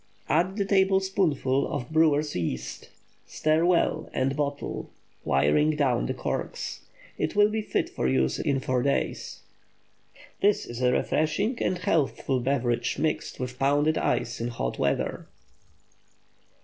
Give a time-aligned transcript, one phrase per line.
[0.29, 2.89] Add a tablespoonful of brewers' yeast;
[3.27, 4.89] stir well and bottle,
[5.23, 6.79] wiring down the corks.
[7.19, 9.41] It will be fit for use in four days.
[10.41, 15.27] This is a refreshing and healthful beverage mixed with pounded ice in hot weather.